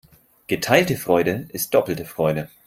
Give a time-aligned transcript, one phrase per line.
[0.47, 2.49] Geteilte Freude ist doppelte Freude.